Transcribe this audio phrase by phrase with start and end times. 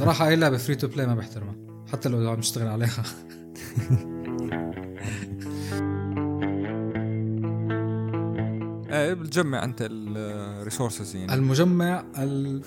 [0.00, 1.54] بصراحة أي لعبة free to play ما بحترمها
[1.92, 3.02] حتى لو عم نشتغل عليها.
[8.90, 11.34] إيه بتجمع أنت ال resources يعني.
[11.34, 12.62] المجمع ال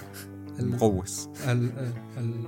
[0.60, 1.28] المقوس.
[1.48, 1.72] ال
[2.18, 2.46] ال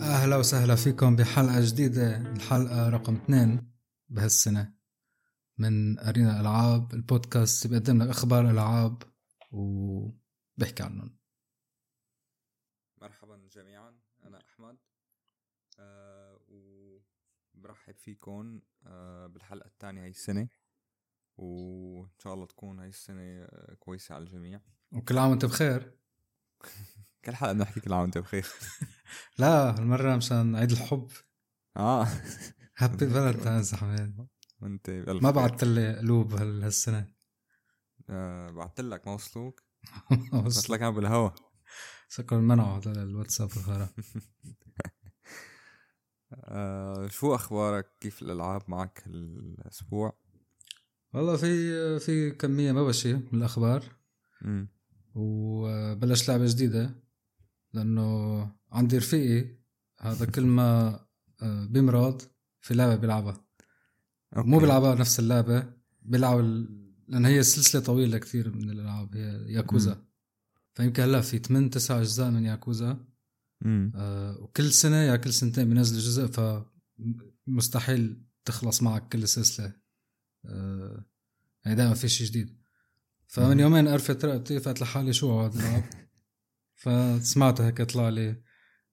[0.00, 3.70] أهلا وسهلا فيكم بحلقة جديدة الحلقة رقم اثنين
[4.08, 4.77] بهالسنة.
[5.58, 9.02] من أرينا ألعاب البودكاست بيقدم لك أخبار ألعاب
[9.52, 11.18] وبحكي عنهم.
[13.02, 14.76] مرحبا جميعا أنا أحمد.
[15.78, 16.40] أه
[17.54, 20.48] وبرحب فيكم أه بالحلقة الثانية هاي السنة.
[21.36, 23.46] وإن شاء الله تكون هاي السنة
[23.78, 24.60] كويسة على الجميع.
[24.92, 25.98] وكل عام وأنت بخير.
[27.24, 28.46] كل حلقة بنحكي كل عام وأنت بخير.
[29.38, 31.10] لا المره مشان عيد الحب.
[31.76, 32.06] آه.
[32.76, 34.28] happy Valentine's حماد
[34.60, 34.90] وانت
[35.22, 37.06] ما بعثت لي قلوب هالسنة.
[38.10, 39.62] آه بعثت لك ما وصلوك
[40.46, 41.30] بس لك بالهوا.
[42.08, 43.88] شكرا منعوا هذا الواتساب الغرا
[46.34, 50.18] آه شو أخبارك؟ كيف الألعاب معك الأسبوع
[51.14, 53.84] والله في في كمية مبشة من الاخبار
[54.42, 54.66] م.
[55.14, 56.94] وبلش لعبة جديدة.
[57.72, 58.40] لأنه
[58.72, 59.58] عندي رفيقي
[60.00, 61.00] هذا كل ما
[61.42, 62.22] آه، بيمرض
[62.60, 63.47] في لعبة بيلعبها.
[64.36, 64.48] أوكي.
[64.48, 66.78] مو بيلعبها نفس اللعبة بيلعب ال...
[67.08, 70.04] لأن هي سلسلة طويلة كثير من الألعاب هي ياكوزا.
[70.74, 73.04] فيمكن هلأ في 8 9 أجزاء من ياكوزا.
[73.94, 76.26] آه وكل سنة يا كل سنتين بينزلوا جزء
[77.46, 79.72] فمستحيل تخلص معك كل السلسله
[80.44, 81.04] آه
[81.64, 82.58] يعني دائما في شيء جديد.
[83.26, 83.60] فمن.
[83.60, 85.84] يومين قرفت رقبتي فقلت لحالي شو هذا العاب
[86.82, 88.42] فسمعته هيك طلع لي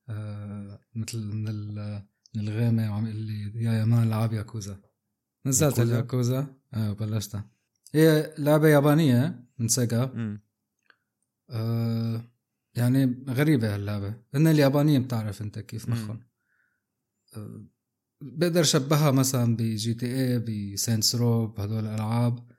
[0.10, 4.82] آه مثل من ال- من الغامة وعم يقول لي يا يا man لعب ياكوزا.
[5.46, 7.50] نزلت Yakuza؟ ال Yakuza آه بلشتها
[7.94, 10.12] هي لعبة يابانية من Sega.
[11.50, 12.22] آه
[12.76, 15.90] يعني غريبة هاللعبة هن اليابانيين بتعرف أنت كيف.
[15.90, 16.20] مخهم
[17.38, 17.66] آه
[18.22, 22.52] بقدر شبهها مثلا ب GTA ب Saints Row بهدول الألعاب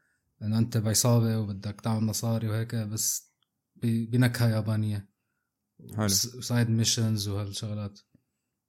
[0.43, 3.33] انه أنت بعصابة وبدك تعمل مصاري وهيك بس
[3.77, 5.09] ب- بنكهة يابانية
[5.97, 6.09] حلو.
[6.09, 7.99] side missions وهالشغلات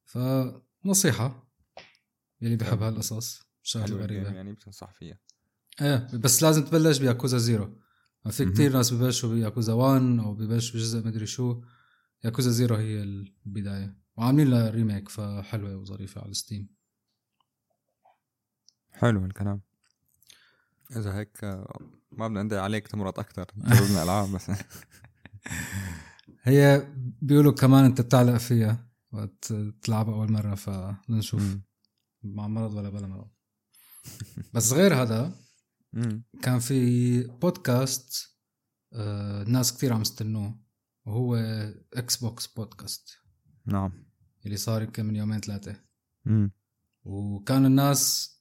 [0.06, 1.48] فنصيحة
[2.42, 2.84] يلي بحب.
[2.84, 5.20] هالقصص غريبة ال game يعني بتنصح فيها.
[5.82, 7.80] إيه بس لازم تبلش ب Yakuza zero.
[8.30, 8.46] في.
[8.46, 11.62] كتير ناس ببلشوا بياكوزا 1 أو ببلشوا بجزء مدري شو.
[12.24, 13.98] Yakuza zero هي البداية.
[14.18, 16.70] وعاملين لها remake فحلوة وظريفة على Steam
[18.92, 19.62] حلو الكلام.
[20.96, 21.44] إذا هيك
[22.12, 24.52] ما بدنا ندعي عليك تمرض أكثر جربنا العاب بس.
[26.44, 26.88] هي
[27.22, 31.58] بيقولوا كمان أنت بتعلق فيها وقت تلعبها أول مرة فلنشوف.
[32.24, 33.28] مع مرض ولا بلا مرض.
[34.54, 35.36] بس غير هذا.
[36.42, 38.28] كان في بودكاست
[38.94, 40.60] آه ناس كتير عم يستنوه
[41.06, 41.36] وهو
[41.94, 43.10] Xbox podcast
[43.66, 44.06] نعم
[44.46, 45.76] اللي صار يمكن من يومين ثلاثة
[46.26, 46.50] م.
[47.04, 48.34] وكان الناس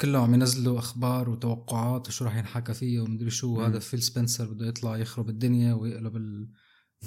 [0.00, 3.62] كلهم عم ينزلوا أخبار وتوقعات وشو راح ينحكى فيه ومدري شو.
[3.62, 6.52] هذا فيل سبنسر بده يطلع يخرب الدنيا ويقلب ال-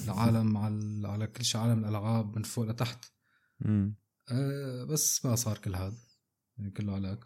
[0.04, 3.06] العالم على على كل شيء عالم الألعاب من فوق لتحت.
[4.32, 5.98] أه بس ما صار كل هذا
[6.58, 7.20] يعني كله علاك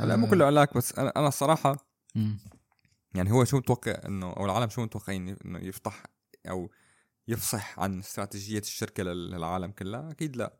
[0.00, 0.30] هلا مو آه.
[0.30, 2.38] كله علاك بس أنا أنا الصراحه مم.
[3.14, 6.02] يعني هو شو متوقع إنه أو العالم شو متوقعين إنه يفتح
[6.48, 6.70] أو
[7.28, 10.58] يفصح عن استراتيجية الشركة لل- للعالم كلها أكيد لا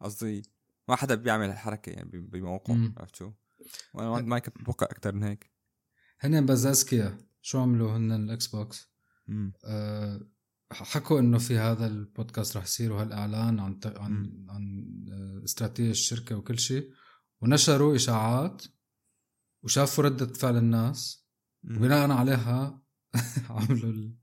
[0.00, 0.42] قصدي
[0.88, 2.94] ما حدا بيعمل الحركة يعني ب- بموقعه مم.
[2.98, 3.32] عرفت شو؟
[3.94, 5.50] وأنا ما كنت متوقع أكثر من هيك
[6.20, 8.90] هن بس اذكياء شو عملوا هن ال Xbox.
[9.64, 10.20] أه
[10.72, 14.46] حكوا إنه في هذا البودكاست رح يصير وهالإعلان عن عن.
[14.48, 16.90] عن آه، استراتيجية الشركة وكل شيء
[17.40, 18.62] ونشروا إشاعات
[19.62, 21.24] وشافوا ردة فعل الناس.
[21.64, 22.82] وبناء عليها
[23.50, 24.16] عملوا ال...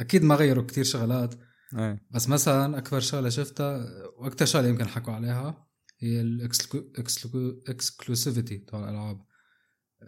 [0.00, 1.34] أكيد ما غيروا كتير شغلات
[1.78, 3.86] إيه بس مثلا أكبر شغلة شفتها
[4.16, 5.66] وأكثر شغلة يمكن حكوا عليها
[5.98, 9.26] هي ال exclusivity تبع الألعاب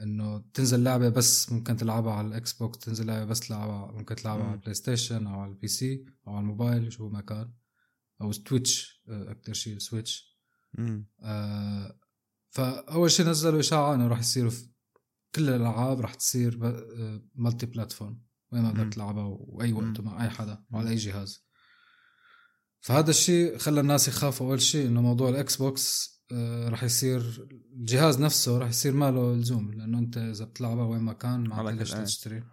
[0.03, 4.45] إنه تنزل لعبة بس ممكن تلعبها على ال Xbox تنزل لعبة بس تلعبها ممكن تلعبها.
[4.45, 7.53] على ال PlayStation أو على ال PC أو على الموبايل شو ما كان
[8.21, 10.39] أو Twitch أكثر شيء Switch.
[11.23, 11.99] آه
[12.59, 14.69] فأول شيء نزلوا إشاعة إنه راح يصيروا في
[15.35, 16.59] كل الألعاب راح تصير
[17.35, 18.73] multi-platform وين ما.
[18.73, 20.01] بدك تلعبها وأي وقت.
[20.01, 21.45] ومع أي حدا وعلى أي جهاز
[22.81, 28.21] فهذا الشيء خلى الناس يخافوا أول شيء إنه موضوع الاكس بوكس آه، راح يصير الجهاز
[28.21, 31.87] نفسه راح يصير ما له لزوم لأنه أنت إذا بتلعبها وين ما كان ما عندك.
[31.87, 32.45] تشتري.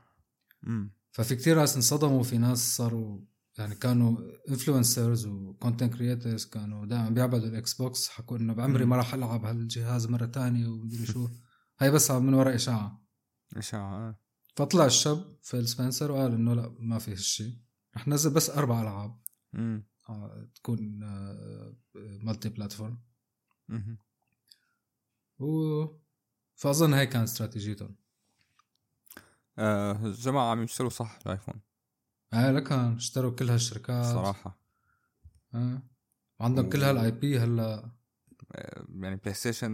[1.12, 3.20] ففي كتير ناس انصدموا في ناس صاروا
[3.58, 4.18] يعني كانوا
[4.50, 8.86] influencers و content creators كانوا دائما بيعبدوا الاكس بوكس حكوا إنه بعمري.
[8.86, 11.30] ما راح ألعب هالجهاز مرة تانية ومدري شو.
[11.80, 13.06] هاي بس من وراء إشاعة.
[13.58, 14.20] إشاعة آه.
[14.56, 17.58] فطلع الشاب فيل سبنسر وقال إنه لا ما في هالشيء
[17.96, 19.22] رح نزل بس أربع ألعاب.
[19.56, 21.00] امم آه، تكون
[21.96, 23.02] multi-platform.
[25.40, 25.86] و
[26.56, 27.96] فأظن هيك كانت استراتيجيتهم.
[29.58, 31.62] آه الجماعه عم يشتروا صح الآيفون.
[32.34, 34.60] هاي لكن اشتروا كل هالشركات صراحة
[35.54, 35.82] آه.
[36.40, 37.92] وعندهم كل هال IP هلا
[38.90, 39.72] يعني بلاي ستيشن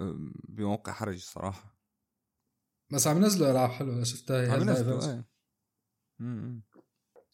[0.00, 1.78] آه، بموقع حرج صراحة
[2.90, 5.22] بس عم ينزلوا ألعاب حلوة شفتها هي عم ينزلوا،.
[6.18, 6.62] مم.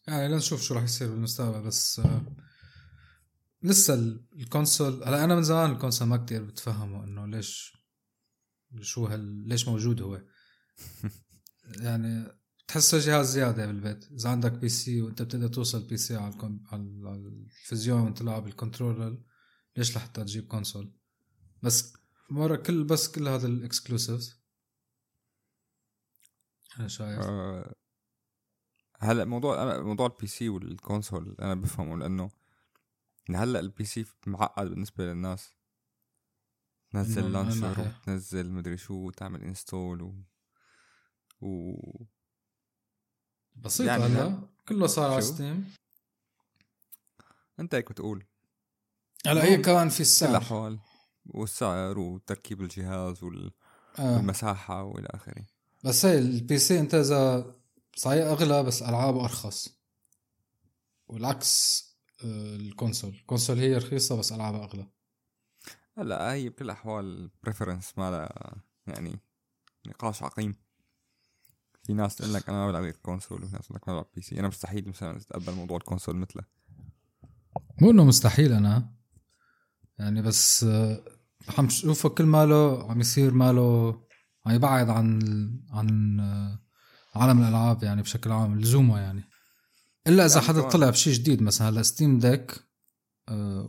[0.09, 2.37] يعني لنشوف شو راح يصير بالمستقبل بس آه،
[3.63, 7.77] لسه ال- ال console هلا أنا من زمان ال console ما كتير بتفهمه إنه ليش
[8.81, 10.23] شو هال ليش موجود هو
[11.87, 12.40] يعني
[12.71, 14.13] تحسه جهاز زيادة بالبيت.
[14.13, 16.35] إذا عندك PC وأنت بتقدر توصل PC على
[16.73, 19.23] التلفزيون وتلعب بال controller
[19.77, 20.93] ليش لحتى تجيب console
[21.63, 21.93] بس
[22.31, 24.41] مرة كل بس كل هذا ال exclusives
[26.79, 27.19] أنا شايف.
[27.19, 27.75] آه،
[28.99, 32.31] هلا موضوع أنا موضوع ال PC وال console أنا بفهمه لأنه
[33.31, 35.55] إن هلا ال PC معقد بالنسبة للناس.
[36.91, 40.25] تنزل launcher؟ وتنزل مدري شو وتعمل install و...
[41.41, 42.20] و...
[43.57, 44.41] بسيط يعني هلا.
[44.69, 45.73] كله صار على؟ ستيم
[47.61, 48.25] انت هيك بتقول
[49.27, 50.79] هلا هي كمان في السعر الاحوال
[51.27, 53.51] والسعر وتركيب الجهاز وال...
[53.99, 54.17] آه.
[54.17, 55.45] والمساحة والى آخره.
[55.85, 57.55] بس هي ال PC انت إذا
[57.97, 59.69] صحيح أغلى بس العابه أرخص.
[61.09, 61.85] والعكس
[62.25, 63.11] آه، ال console.
[63.11, 64.87] ال console هي رخيصة بس العابها أغلى.
[65.99, 69.21] هلا هي بكل الاحوال preference ما لها يعني
[69.87, 70.57] نقاش عقيم.
[71.91, 74.07] في ناس تقول لك أنا ما بلعب غير console وفي ناس تقول لك ما بلعب
[74.15, 74.41] PC.
[74.41, 76.43] أنا مستحيل مثلا أتقبل موضوع ال console مثله.
[77.81, 78.95] مو إنه مستحيل أنا.
[79.99, 81.05] يعني بس آه،
[81.59, 84.01] عم شوفه كل ماله عم يصير ماله
[84.47, 85.21] عم يبعد عن
[85.71, 86.59] عن آه،
[87.15, 89.25] عالم الألعاب يعني بشكل عام لزومه يعني.
[90.07, 90.69] إلا إذا حدا.
[90.69, 92.65] طلع بشيء جديد مثلا هلا ستيم ديك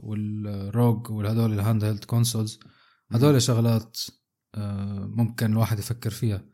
[0.03, 2.59] والروج والهدول ال handheld consoles
[3.11, 3.97] هدول شغلات
[4.55, 6.50] آه، ممكن الواحد يفكر فيها.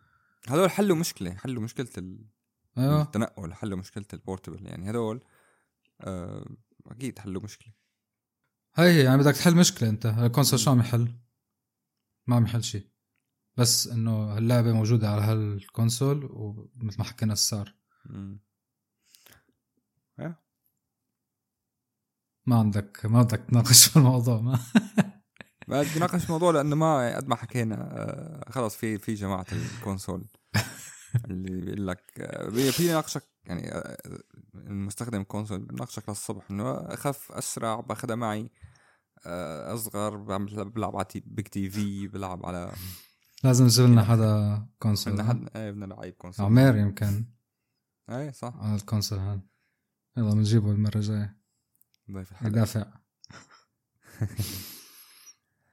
[0.49, 2.25] هذول حلوا مشكلة حلوا مشكلة ال-
[2.77, 5.23] أيوه التنقل حلوا مشكلة ال portable يعني هذول
[6.01, 6.45] آه
[6.87, 7.73] أكيد حلوا مشكلة.
[8.75, 10.05] هاي هي يعني بدك تحل مشكلة أنت.
[10.05, 11.13] ال console شو عم يحل؟
[12.27, 12.87] ما عم يحل شيء
[13.57, 18.39] بس إنه اللعبه موجودة على هال console ومثل ما حكينا السعر مم.
[22.45, 24.59] ما عندك ما بدك تناقش في الموضوع ما.
[25.67, 29.60] ما بدي ناقش الموضوع لأنه ما قد ما حكينا آه خلص في في جماعة ال
[29.60, 30.25] console
[31.25, 33.97] اللي بيقول لك آه، في ناقشك يعني آه،
[34.55, 38.49] المستخدم console بناقشك للصبح إنه أخف أسرع باخذها معي
[39.73, 42.71] أصغر بعمل بلعب على big TV بلعب على
[43.43, 46.45] لازم نجيب لنا حدا console بدنا؟ حد إيه بدنا لعيب console.
[46.45, 47.25] عمير يمكن.
[48.09, 48.53] إيه صح.
[48.55, 49.41] على ال console هذا.
[50.17, 51.37] يلا بنجيبه المرة الجاية.
[52.11, 52.47] ضيف الحلقة.
[52.47, 52.85] يدافع.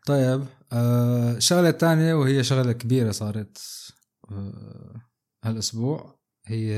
[0.07, 1.39] طيب آه
[1.71, 3.59] تانية وهي شغلة كبيرة صارت
[4.31, 5.01] آه
[5.45, 6.77] هالأسبوع هي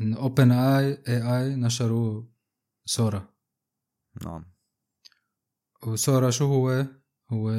[0.00, 2.22] إن أوبن اي آي نشروا
[2.84, 3.28] سورا
[4.24, 4.44] نعم.
[5.86, 6.86] وسورا شو هو؟
[7.30, 7.50] هو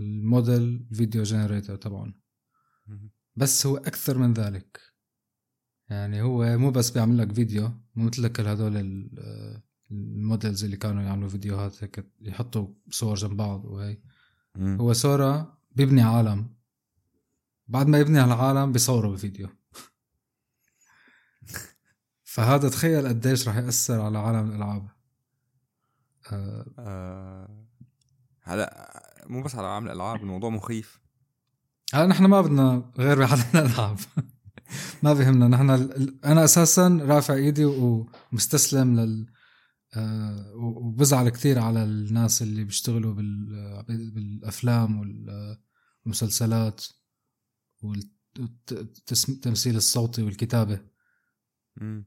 [0.00, 2.20] ال model video generator تبعهم.
[3.36, 4.80] بس هو أكثر من ذلك.
[5.90, 8.76] يعني هو مو بس بيعمل لك فيديو مو مثل كل هدول
[9.18, 13.98] آه، الموديلز اللي كانوا يعملوا فيديوهات هيك يحطوا صور جنب بعض وهي.
[14.56, 14.78] مم.
[14.80, 16.54] هو سورا بيبني عالم.
[17.68, 19.48] بعد ما يبني هالعالم بيصوره بالفيديو
[22.24, 24.88] فهذا تخيل قديش رح يأثر على عالم الألعاب.
[26.32, 27.64] آه آه،
[28.42, 28.90] هلا
[29.26, 31.00] مو بس على عامل الألعاب الموضوع مخيف.
[31.94, 33.98] هلا نحن ما بدنا غير بعالم الألعاب.
[35.02, 39.33] ما بيهمنا نحن ال- أنا أساسا رافع إيدي ومستسلم لل آه
[40.54, 43.84] وبزعل كثير على الناس اللي بيشتغلوا بال-
[44.14, 45.00] بالأفلام
[46.06, 46.84] والمسلسلات
[47.82, 50.80] والتمثيل الصوتي والكتابة
[51.76, 52.06] مم.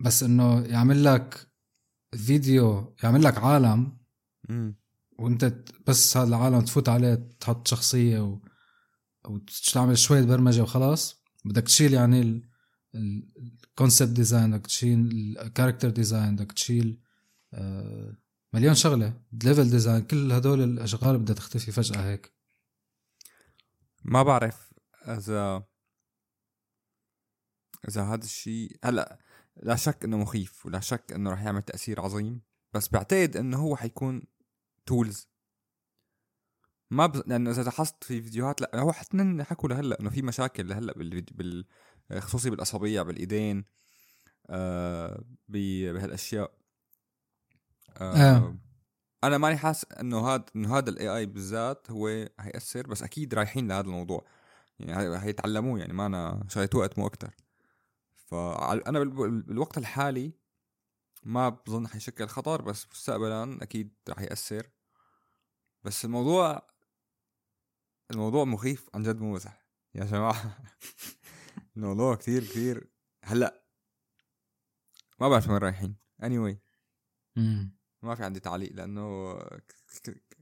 [0.00, 1.48] بس إنه يعمل لك
[2.16, 3.98] فيديو يعمل لك عالم.
[5.18, 5.54] وأنت
[5.86, 8.40] بس هذا العالم تفوت عليه تحط شخصية و...
[9.24, 12.50] وتعمل شوية برمجة وخلاص بدك تشيل يعني
[13.70, 14.98] ال concept design بدك تشيل
[15.40, 17.00] ال character design بدك تشيل
[18.54, 19.22] مليون شغلة.
[19.44, 22.32] level design كل هدول الأشغال بدها تختفي فجأة هيك.
[24.04, 24.72] ما بعرف
[25.08, 25.66] إذا
[27.88, 29.18] إذا هذا الشيء هلأ
[29.56, 33.76] لا شك إنه مخيف ولا شك إنه رح يعمل تأثير عظيم بس بعتقد إنه هو
[33.76, 34.22] حيكون
[34.86, 35.30] tools
[36.90, 37.22] ما بز...
[37.26, 41.36] لأنه إذا لاحظت في فيديوهات لأ هو حتى حكوا لهلأ إنه في مشاكل لهلأ بالفيديو
[41.36, 41.66] بال
[42.18, 43.64] خصوصي بالاصابع بالإيدين
[44.50, 46.52] آه بهالأشياء.
[47.96, 48.14] آه.
[48.14, 48.56] آه.
[49.24, 52.06] أنا ماني حاسس إنه هذا إنه هذا ال AI بالذات هو
[52.40, 54.24] هيأثر بس أكيد رايحين لهذا الموضوع.
[54.78, 57.34] يعني هيتعلموه يعني ما أنا شايت وقت مو أكثر
[58.14, 60.32] فانا بالوقت الحالي
[61.22, 64.70] ما بظن حيشكل خطر بس مستقبلا أكيد رح يأثر.
[65.84, 66.70] بس الموضوع
[68.10, 69.66] الموضوع مخيف عن جد مو مزح.
[69.94, 70.58] يا جماعة.
[71.84, 72.90] الموضوع كثير كثير
[73.24, 73.64] هلأ
[75.20, 75.96] ما بعرف وين رايحين.
[76.22, 76.56] Anyway.
[78.02, 79.38] ما في عندي تعليق لأنه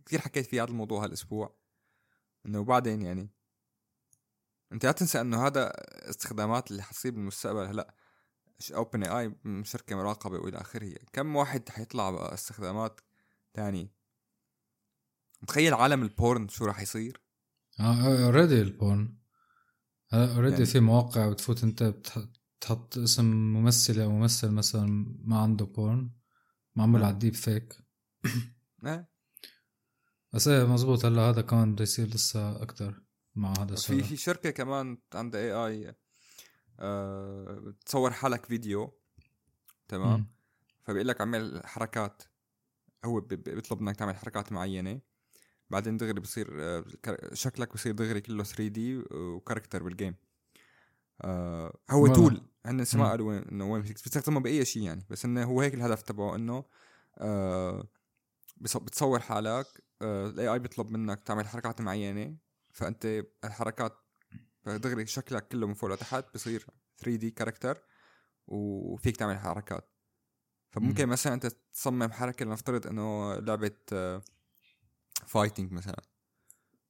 [0.07, 1.59] كثير حكيت في هذا الموضوع هالأسبوع.
[2.47, 3.31] إنه بعدين يعني
[4.73, 5.73] أنت لا تنسى إنه هذا
[6.11, 7.67] استخدامات اللي حتصير بالمستقبل.
[7.67, 7.95] هلأ
[8.75, 10.95] اوبن اي آي شركه مراقبة وإلى آخره.
[11.13, 13.01] كم واحد حيطلع بقى استخدامات
[13.55, 13.93] تاني
[15.43, 17.23] متخيل عالم ال porn شو راح يصير؟
[17.81, 19.19] آه already ال porn
[20.13, 21.83] already يعني في مواقع بتفوت انت
[22.59, 26.11] بتحط اسم ممثله أو ممثل مثلا ما عنده porn
[26.77, 27.79] معمول على ال deepfake
[28.85, 29.09] إيه
[30.33, 33.03] بس إيه مزبوط هلا هذا كمان بده يصير لسه أكثر
[33.35, 35.95] مع هذا السؤال في في شركة كمان عندها AI
[36.81, 38.99] أه بتصور حالك فيديو.
[39.89, 40.27] تمام؟
[40.83, 42.23] فبيقول لك اعمل حركات
[43.05, 45.01] هو بيطلب منك تعمل حركات معينة.
[45.71, 46.85] بعدين دغري بصير آه،
[47.33, 50.15] شكلك بصير دغري كله 3D و character بال game
[52.09, 52.15] هو.
[52.15, 56.03] tool هن ما قالوا إنه وين بتستخدمه بأي شيء يعني بس إنه هو هيك الهدف
[56.03, 56.65] تبعه إنه
[57.19, 57.89] آه
[58.61, 59.67] بتصور حالك
[60.03, 62.37] ال A آه I بيطلب منك تعمل حركات معينة
[62.73, 63.93] فأنت الحركات
[64.67, 66.67] دغري شكلك كله من فوق لتحت بصير
[66.99, 67.79] 3D character
[68.47, 69.91] وفيك تعمل حركات
[70.71, 71.13] فممكن مم.
[71.13, 73.71] مثلا أنت تصمم حركة لنفترض إنه لعبة
[75.29, 76.03] fighting مثلا.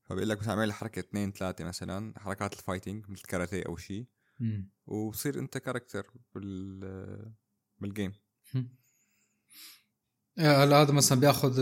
[0.04, 4.06] فبيقول لك مثلا اعمل حركة اثنين ثلاثة مثلا حركات ال fighting مثل كاراتيه أو شيء
[4.86, 7.32] وبصير أنت character بال
[7.78, 8.12] بال game
[10.38, 11.58] هلا هذا مثلا بياخذ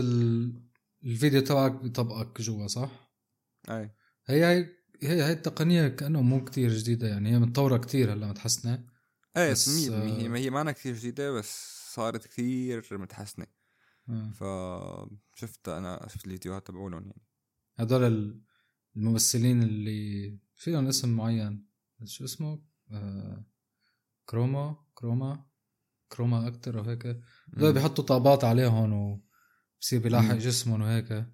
[1.03, 3.13] الفيديو تبعك بيطبقك جوا صح؟
[3.69, 3.91] أي.
[4.25, 4.69] هي هي
[5.01, 8.87] هي هي التقنية كأنه مو كتير جديدة يعني هي متطورة كتير هلا متحسنة.
[9.37, 13.45] إيه بس هي هي ما أنا كثير جديدة بس صارت كثير متحسنة.
[13.45, 13.56] آه.
[14.07, 17.21] فشفت أنا شفت الفيديوهات تبعولهم يعني.
[17.77, 18.41] هدول
[18.95, 21.67] الممثلين اللي في لهم اسم معين
[22.03, 23.45] شو اسمه؟ آه
[24.25, 25.45] كروما كروما
[26.09, 27.21] كروما أكتر وهيك
[27.53, 31.25] هدول بيحطوا طابات عليهم وبصير بيلاحق جسمهم وهيك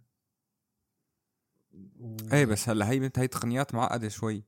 [1.74, 2.18] و...
[2.34, 4.44] إيه بس هلأ هي هي تقنيات معقدة شوي.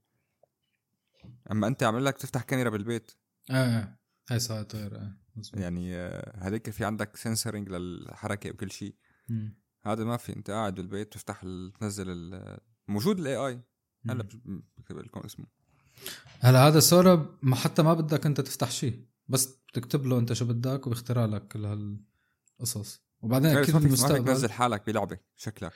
[1.51, 3.11] أما أنت عمل لك تفتح كاميرا بالبيت.
[3.51, 5.95] إيه إيه هاي صارت غير إيه يعني
[6.35, 8.95] هذيك في عندك سنسرنج للحركة وكل شيء.
[9.83, 11.41] هذا ما في انت قاعد بالبيت تفتح
[11.79, 12.39] تنزل
[12.87, 13.61] موجود الاي اي
[14.09, 14.23] هلا
[14.77, 15.45] بكتب لكم اسمه.
[16.39, 20.45] هلا هذا صار ما حتى ما بدك انت تفتح شيء بس بتكتب له انت شو
[20.45, 25.73] بدك وبيخترع لك كل هالقصص وبعدين أكيد بالمستقبل ما تنزل حالك بلعبة شكلك.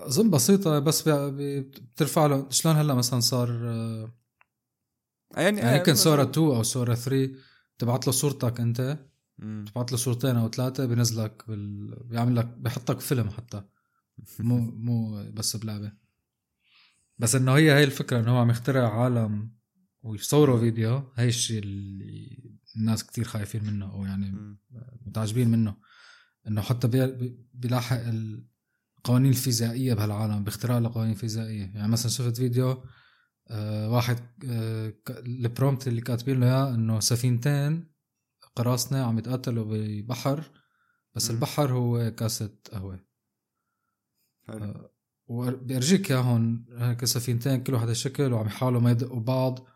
[0.00, 2.46] أظن بسيطة بس بترفع له.
[2.50, 4.12] شلون هلا مثلا صار آه،
[5.36, 7.30] يعني يعني يمكن صورة 2 أو صورة 3
[7.78, 8.98] تبعت له صورتك انت؟
[9.38, 11.96] تبعت له صورتين أو ثلاثة بينزلك بال...
[12.04, 13.62] بيعمل لك بيحطك فيلم حتى.
[14.38, 15.92] مو مو بس بلعبة.
[17.18, 19.52] بس انه هي هي الفكرة انه هو عم يخترع عالم
[20.02, 24.56] ويصوروا فيديو هي الشيء اللي الناس كتير خايفين منه أو يعني
[25.06, 25.76] متعجبين منه.
[26.48, 26.88] انه حتى
[27.54, 28.00] بيلاحق
[29.06, 32.84] القوانين الفيزيائية بهالعالم باختراع القوانين الفيزيائيه يعني مثلا شفت فيديو
[33.88, 37.92] واحد آه البرومت اللي كاتبين له إياه إنه سفينتين
[38.56, 40.50] قراصنة عم يتقاتلوا ببحر
[41.14, 41.34] بس م.
[41.34, 43.00] البحر هو كاسة قهوة.
[44.48, 44.90] آه
[45.28, 49.66] وبيرجيك إياهم هيك سفينتين كل واحد شكل وعم يحاولوا ما يدقوا بعض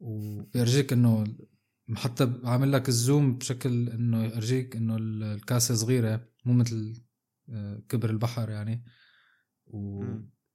[0.00, 1.24] وبيرجيك إنه
[1.94, 7.02] حتى عامل لك الزوم بشكل إنه يرجيك إنه الكاسة صغيرة مو مثل
[7.48, 8.84] آه، كبر البحر يعني.
[9.66, 10.04] و...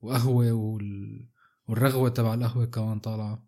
[0.02, 0.87] وقهوة وال...
[1.68, 3.48] والرغوة تبع القهوة كمان طالعة.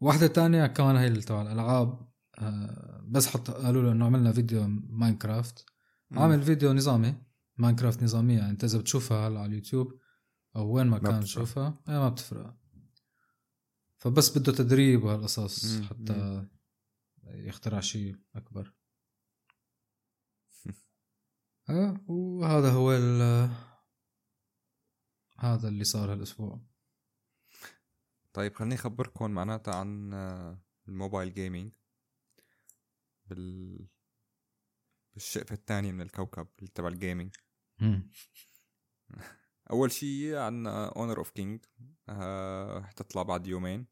[0.00, 2.08] واحدة تانية كمان هي تبع الألعاب.
[2.38, 5.66] آه، بس حتى قالوا له إنه عملنا فيديو ماينكرافت.
[6.12, 7.14] عامل فيديو نظامي
[7.56, 8.38] ماينكرافت نظامية.
[8.38, 10.00] يعني انت إذا بتشوفها هلا على اليوتيوب
[10.56, 12.56] أو وين ما, كان تشوفها اي ما بتفرق.
[13.96, 16.46] فبس بده تدريب وهالقصص حتى
[17.24, 18.74] يخترع شيء أكبر.
[21.70, 22.92] آه وهذا هو
[25.44, 26.60] هذا اللي صار هالأسبوع.
[28.32, 30.14] طيب خليني أخبركم معناتها عن
[30.88, 31.72] ال mobile gaming
[33.26, 33.78] بال
[35.14, 37.36] بالشقفة الثانية من الكوكب اللي تبع ال gaming
[39.70, 41.64] أول شيء عندنا Honor of Kings
[42.84, 43.86] حتطلع بعد يومين.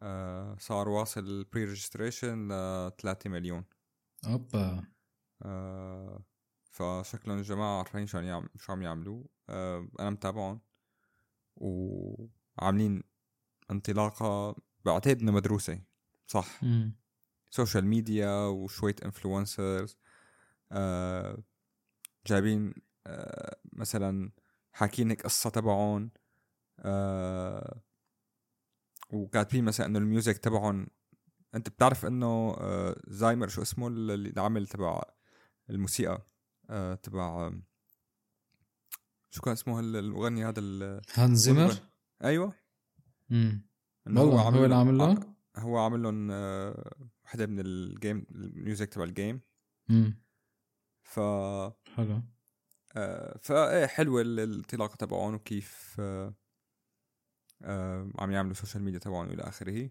[0.00, 3.64] آه صار واصل ال pre-registration ل 3 مليون
[4.26, 4.84] أوبا.
[5.42, 6.24] آه
[6.78, 10.60] فشكلهم الجماعة عارفين شو عم يعم- شو عم يعملوا آه أنا متابعهم
[11.56, 13.02] وعاملين
[13.70, 15.82] انطلاقة بعتقد إنها مدروسة
[16.26, 16.96] صح؟ مم.
[17.50, 19.96] social media وشوية influencers
[20.72, 21.42] آه
[22.26, 22.74] جايبين
[23.06, 24.32] آه مثلا
[24.72, 26.10] حاكين هيك قصة تبعهم
[26.80, 27.82] آه
[29.10, 30.86] وكاتبين مثلا إنه ال music تبعهم.
[31.54, 35.02] أنت بتعرف إنه آه Zimmer شو اسمه اللي عامل تبع
[35.70, 36.26] الموسيقى؟
[36.70, 37.52] آه تبع
[39.30, 40.60] شو كان اسمه المغني هذا
[41.14, 41.74] Hans Zimmer
[42.24, 42.52] أيوه
[43.30, 43.68] مم.
[44.06, 46.92] إنه والله هو اللي عامل له هو عامل لهم آه
[47.24, 49.40] وحدة من ال game ال music تبع ال game
[49.88, 50.22] مم.
[51.02, 51.20] ف
[51.96, 52.22] حلو
[52.96, 56.34] آه، فايه حلوة ال- الانطلاقه تبعهم وكيف آه،
[57.62, 59.90] آه، عم يعملوا ال social media تبعهم إلى آخره.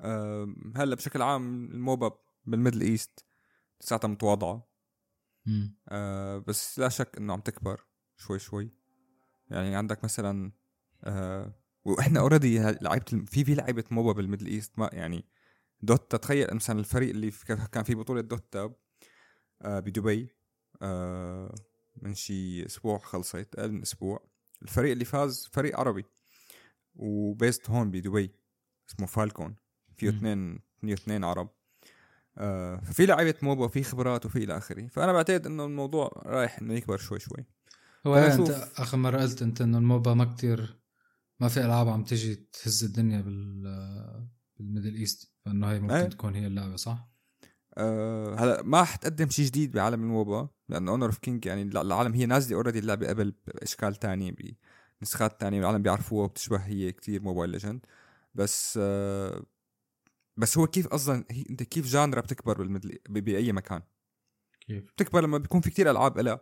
[0.00, 3.24] آه، هلأ بشكل عام ال MOBA بال Middle East
[3.80, 4.68] لساتها متواضعة.
[5.88, 7.86] آه، بس لا شك إنه عم تكبر
[8.16, 8.70] شوي شوي.
[9.50, 10.52] يعني عندك مثلا
[11.04, 15.24] آه، وإحنا already لعيبة في في لعيبة MOBA بال Middle East ما يعني
[15.82, 18.74] Dota تخيل مثلا الفريق اللي في كان في بطولة Dota
[19.62, 20.28] آه، بدبي
[20.82, 21.54] آه،
[22.02, 24.28] من شي أسبوع خلصت أقل من أسبوع.
[24.62, 26.04] الفريق اللي فاز فريق عربي
[26.94, 28.34] و based هون بدبي
[28.88, 29.56] اسمه Falcon.
[29.96, 30.08] فيه.
[30.08, 31.55] اثنين فيه اثنين عرب.
[32.82, 36.96] ففي لعيبة MOBA وفي خبرات وفي إلى آخره فأنا بعتقد إنه الموضوع رايح إنه يكبر
[36.96, 37.44] شوي شوي
[38.06, 40.80] هو انت آخر مرة قلت أنت إنه ال MOBA ما كتير
[41.40, 43.62] ما في ألعاب عم تجي تهز الدنيا بال
[44.58, 46.08] بال Middle East فإنه هي ممكن إيه.
[46.08, 47.08] تكون هي اللعبة صح؟
[47.78, 52.26] آه هلا ما حتقدم شيء جديد بعالم الموبا لأنه Honor of Kings يعني العالم هي
[52.26, 54.34] نازلة already اللعبة قبل بأشكال تانية
[55.00, 57.86] بنسخات تانية والعالم بيعرفوها وبتشبه هي كتير Mobile Legends
[58.34, 59.42] بس آه
[60.36, 63.82] بس هو كيف أصلا هي أنت كيف genre بتكبر بال Middle ب- بأي مكان
[64.60, 66.40] كيف؟ بتكبر لما بيكون في كتير ألعاب إلها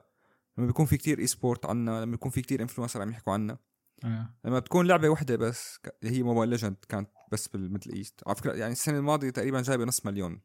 [0.58, 3.58] لما بيكون في كتير esport عنا لما بيكون في كتير influencer عم يحكوا عنا
[4.04, 4.34] آه.
[4.44, 8.36] لما بتكون لعبة واحدة بس اللي هي Mobile Legends كانت بس بال Middle East على
[8.36, 10.40] فكرة يعني السنة الماضية تقريبا جايبة نص مليون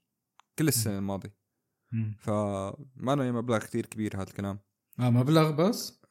[0.59, 1.35] كل السنة الماضية
[1.91, 2.15] مم.
[2.19, 4.59] فما له مبلغ كتير كبير هذا الكلام
[4.99, 6.01] آه مبلغ بس؟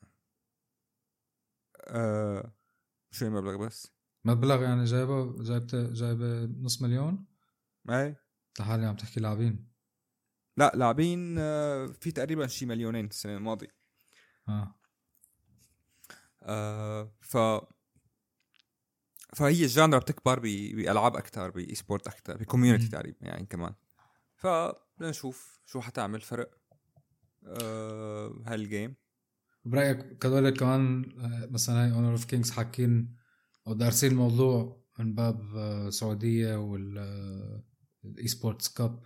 [1.88, 2.52] أه
[3.10, 3.92] شو المبلغ بس
[4.24, 7.24] مبلغ يعني جايبه جايبته جايبة نص مليون؟
[7.90, 8.16] اي
[8.60, 9.68] لحالي عم تحكي لاعبين.
[10.56, 13.74] لا لاعبين آه، في تقريبا شي مليونين السنة الماضية.
[14.48, 14.74] آه.
[16.42, 17.36] آه ف
[19.34, 22.88] فهي ال genre بتكبر بألعاب أكثر ب esport أكثر ب community.
[22.88, 23.74] تقريبا يعني كمان.
[24.36, 26.50] فبدنا نشوف شو حتعمل فرق
[27.46, 28.94] آه هال game.
[29.64, 33.16] برأيك كذول كمان آه، مثلا هاي Honor of Kings حاكين
[33.66, 36.56] أو دارسين الموضوع من باب آه، سعودية
[38.08, 39.02] وال Esports Cup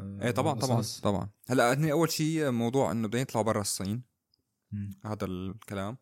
[0.00, 1.30] إيه طبعا طبعا طبعا.
[1.46, 4.02] هلأ هن أول شيء موضوع إنه بدهم يطلعوا برا الصين.
[5.04, 5.98] هذا الكلام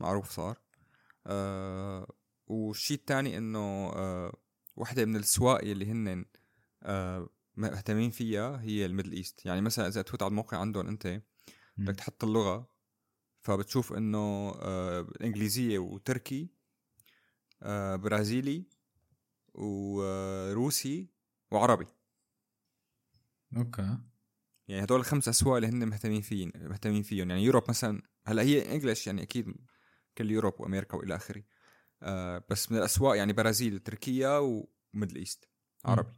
[0.00, 0.58] معروف صار.
[1.26, 2.12] آه
[2.46, 3.58] والشيء الثاني إنه
[3.94, 4.36] آه
[4.76, 6.24] وحدة من السواق اللي هن
[6.82, 9.46] آه مهتمين فيها هي ال Middle East.
[9.46, 11.22] يعني مثلا إذا تفوت على الموقع عندهم أنت
[11.76, 12.70] بدك تحط اللغة
[13.40, 16.50] فبتشوف إنه آه إنجليزية وتركي
[17.62, 18.68] آه برازيلي
[19.54, 21.15] وروسي
[21.50, 21.86] وعربي.
[23.56, 23.98] أوكي.
[24.68, 27.30] يعني هدول الخمس أسواق اللي هن مهتمين فيهم مهتمين فيهم.
[27.30, 29.54] يعني Europe مثلا هلأ هي English يعني أكيد
[30.18, 31.42] كل Europe وأمريكا وإلى آخره.
[32.02, 35.48] آه بس من الأسواق يعني برازيل تركيا و Middle East
[35.84, 36.12] عربي.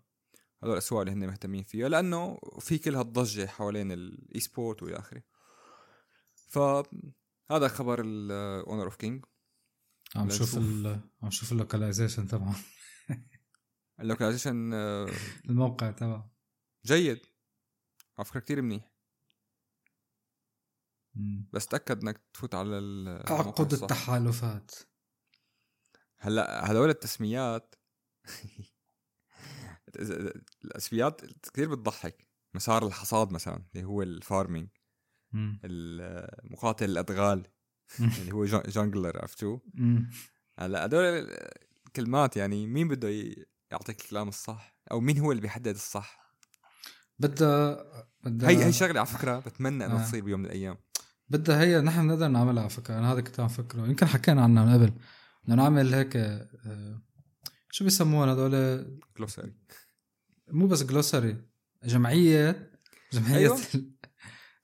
[0.63, 5.23] هدول الأسواق اللي هن مهتمين فيها لأنه في كل هالضجة حوالين ال esport وإلى آخره.
[6.35, 9.25] فهذا خبر ال Honor of Kings
[10.17, 10.57] عم شوف
[11.23, 12.55] عم شوف ال localization تبعه.
[14.01, 15.11] ال localization آه،
[15.49, 16.31] الموقع تبعه
[16.87, 17.21] جيد
[18.19, 18.93] على فكره كثير منيح.
[21.53, 23.73] بس تأكد إنك تفوت على تعقد.
[23.73, 24.71] التحالفات
[26.19, 27.75] هلا هدول التسميات
[30.65, 31.21] الأسميات
[31.53, 34.69] كثير بتضحك مسار الحصاد مثلا اللي هو ال farming
[35.33, 35.61] مم.
[36.45, 37.47] مقاتل الأدغال
[38.01, 40.11] اللي هو jun- jungler عرفت شو؟ مم.
[40.59, 41.05] هلا هدول
[41.87, 46.35] الكلمات يعني مين بده ي- يعطيك الكلام الصح أو مين هو اللي بيحدد الصح؟
[47.19, 47.85] بدها
[48.25, 50.05] بدها هي هي شغلة على فكرة بتمنى إنه آه.
[50.05, 50.77] تصير بيوم من الأيام.
[51.29, 54.65] بدها هي نحن نقدر نعملها على فكرة أنا هذا كنت عم فكره يمكن حكينا عنها
[54.65, 54.93] من قبل
[55.45, 57.03] بدنا نعمل هيك آه،
[57.71, 59.55] شو بيسموها هدول؟ جلوساري
[60.49, 61.37] مو بس جلوسري
[61.85, 62.73] جمعية
[63.13, 63.59] جمعية أيوة.
[63.75, 63.93] ال-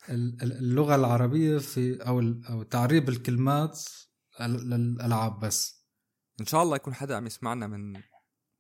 [0.09, 3.83] ال- ال- اللغة العربية في أو أو تعريب الكلمات
[4.41, 5.85] ال- للألعاب بس.
[6.41, 8.01] إن شاء الله يكون حدا عم يسمعنا من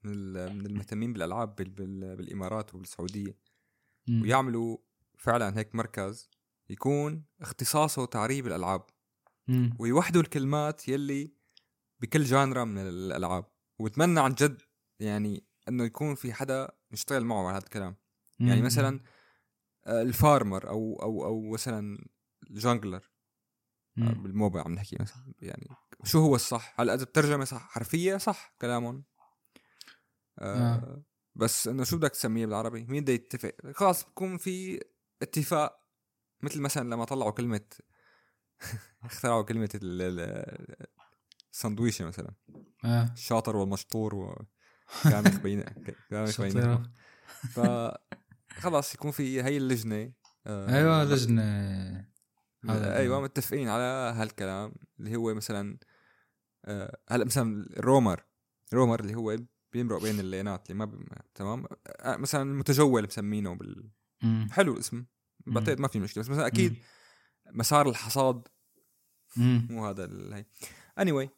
[0.05, 3.39] من ال- من المهتمين بالألعاب بال- بال- بالإمارات وبالسعودية
[4.09, 4.23] مم.
[4.23, 4.79] ويعملوا
[5.19, 6.31] فعلا هيك مركز
[6.71, 8.87] يكون اختصاصه تعريب الألعاب
[9.49, 9.77] مم.
[9.79, 11.33] ويوحدوا الكلمات يلي
[12.01, 13.45] بكل جانرا من الألعاب
[13.79, 14.63] وبتمنى عن جد
[15.01, 17.97] يعني إنه يكون في حدا نشتغل معه على هذا الكلام
[18.41, 18.67] يعني مم.
[18.67, 19.01] مثلا
[19.87, 21.99] آه، الفارمر أو أو أو مثلا
[22.51, 23.11] الجانجلر
[23.97, 24.23] مم.
[24.23, 25.69] بالموبا عم نحكي مثلا يعني
[26.05, 29.05] شو هو الصح هلا إذا بترجمة صح حرفية صح كلامهم
[30.39, 30.75] آه.
[30.75, 31.03] آه.
[31.35, 34.81] بس إنه شو بدك تسميه بالعربي؟ مين بده يتفق؟ خلاص بكون في
[35.23, 35.81] اتفاق
[36.43, 37.61] مثل مثلا لما طلعوا كلمة
[39.05, 40.87] اخترعوا كلمة ال- ال-
[41.53, 42.35] السندويشه مثلا.
[42.85, 43.13] آه.
[43.13, 45.61] الشاطر والمشطور وكامخ بين
[46.11, 46.93] كامخ بين شطيرة
[47.51, 47.61] ف
[48.51, 50.13] خلاص يكون في هي اللجنة
[50.47, 52.09] آه، أيوه لجنة.
[52.69, 55.79] أيوه متفقين على هالكلام اللي هو مثلا
[56.65, 58.25] آه، هلا مثلا ال roamer
[58.75, 59.37] roamer اللي هو
[59.75, 61.05] بيمرق بين ال lane ات اللي ما ب...
[61.35, 61.65] تمام
[62.05, 63.91] مثلا المتجول مسمينه بال...
[64.23, 64.49] مم.
[64.53, 64.97] حلو الاسم
[65.47, 65.55] مم.
[65.55, 66.77] بعتقد ما في مشكلة بس مثلا أكيد
[67.53, 68.49] مسار الحصاد
[69.37, 69.67] مم.
[69.71, 70.33] مو هذا ال...
[70.35, 70.45] هي
[71.01, 71.29] anyway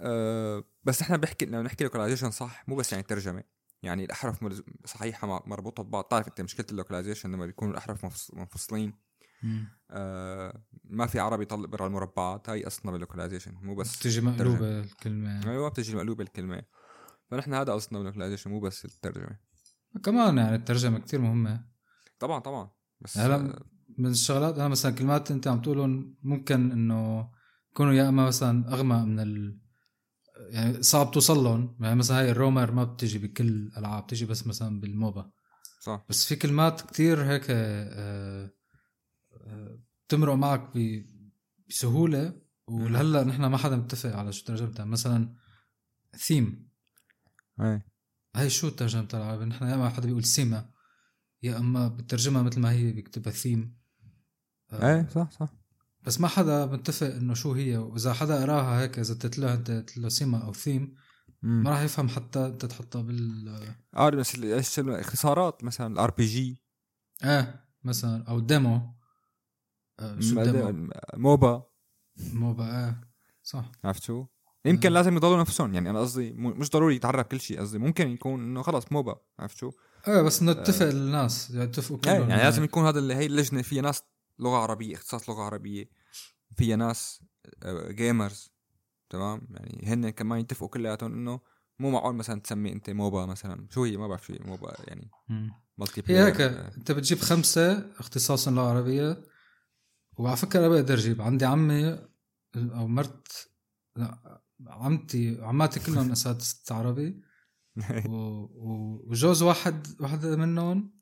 [0.00, 3.44] أه بس إحنا بحكي لما نحكي localization صح مو بس يعني ترجمة
[3.82, 8.34] يعني الأحرف ملز- صحيحة مربوطة ببعض تعرف أنت مشكلة ال localization لما بيكونوا الأحرف منفص-
[8.34, 8.92] منفصلين
[9.42, 9.68] مم.
[9.90, 14.80] آه ما في عربي يطلع برا المربعات هاي أصلا بال localization مو بس بتيجي مقلوبة
[14.80, 16.62] الكلمة أيوه بتجي مقلوبة الكلمة
[17.30, 19.38] فنحن هذا قصدنا بال localization مو بس الترجمة.
[20.04, 21.64] كمان يعني الترجمة كتير مهمة.
[22.18, 22.70] طبعا طبعا.
[23.00, 23.64] بس هلا آه،
[23.98, 27.30] من الشغلات أنا مثلا كلمات أنت عم تقولهم ممكن إنه
[27.70, 29.60] يكونوا يا إما مثلا أغمى من ال
[30.50, 31.76] يعني صعب توصل لهم.
[31.80, 35.30] يعني مثلا هاي ال roamer ما بتجي بكل الالعاب بتجي بس مثلا بال MOBA.
[35.80, 36.06] صح.
[36.08, 38.50] بس في كلمات كتير هيك آه،
[39.32, 40.70] آه، بتمرق معك
[41.68, 42.48] بسهولة.
[42.66, 44.84] ولهلأ نحن ما حدا متفق على شو ترجمتها.
[44.84, 45.34] مثلا
[46.16, 46.67] ثيم
[47.60, 47.86] إيه.
[48.36, 50.70] هاي شو ترجمتها العربي؟ نحن يا اما حدا بيقول سيما
[51.42, 53.78] يا أما بترجمها مثل ما هي بيكتبها ثيم
[54.72, 55.48] إيه صح صح.
[56.06, 57.76] بس ما حدا متفق إنه شو هي.
[57.76, 60.94] وإذا حدا قراها هيك إذا قلت له أنت له سيما أو ثيم.
[61.42, 63.48] ما راح يفهم حتى أنت تحطها بال
[63.94, 66.62] آه بس اختصارات مثلا ال RPG
[67.24, 68.94] آه مثلا أو demo
[70.00, 71.62] آه شو ال demo MOBA.
[72.16, 73.00] MOBA آه
[73.42, 73.72] صح.
[73.84, 74.26] عرفت شو؟
[74.68, 74.92] يمكن.
[74.92, 78.62] لازم يضلوا نفسهم يعني أنا قصدي مش ضروري يتعرف كل شيء قصدي ممكن يكون إنه
[78.62, 79.70] خلص MOBA عرفت شو؟
[80.08, 83.26] إيه بس إنه اتفق الناس يعني اتفقوا إيه كلهم يعني لازم يكون هذا اللي هي
[83.26, 84.02] اللجنة فيها ناس
[84.38, 85.90] لغة عربية اختصاص لغة عربية
[86.56, 87.22] فيها ناس
[87.88, 88.50] جيمرز
[89.10, 91.40] تمام يعني هن كمان يتفقوا كلياتهم إنه
[91.78, 95.10] مو معقول مثلا تسمي أنت موبا مثلا شو هي ما بعرف شو هي موبا يعني
[95.28, 95.50] مم.
[95.78, 99.24] مالتي هي هيك أنت بتجيب خمسة اختصاصا لغة عربية
[100.16, 101.98] وعلى فكرة بقدر أجيب عندي عمي
[102.56, 103.48] أو مرت
[103.96, 107.22] لا عمتي عماتي كلهم اساتذه عربي.
[109.08, 110.98] وجوز واحد واحدة منهم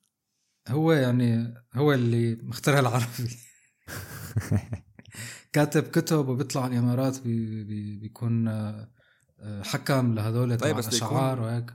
[0.69, 3.37] هو يعني هو اللي مخترع العربي
[5.53, 7.64] كاتب كتب وبيطلع على الإمارات بي...
[7.64, 7.97] بي...
[7.97, 11.75] بيكون آه، حكم لهدول طيب، تبع بس الأشعار وهيك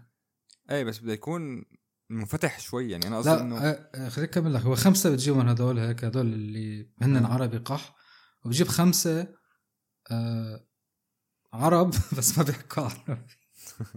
[0.72, 1.66] إيه بس بده يكون
[2.10, 5.80] منفتح شوي يعني أنا قصدي إنه آه، آه، خليني أكمل لك هو خمسة بتجيبهم هدول
[5.80, 7.26] هيك هدول اللي هن.
[7.26, 7.96] عربي قح
[8.46, 9.28] وبجيب خمسة
[10.12, 10.68] آه
[11.54, 13.22] عرب بس ما بيحكوا عربي.